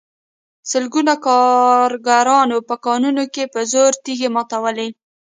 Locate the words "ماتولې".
4.35-4.87